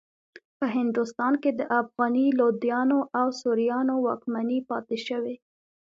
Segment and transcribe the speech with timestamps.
[0.57, 5.35] په هندوستان کې د افغاني لودیانو او سوریانو واکمنۍ پاتې شوې.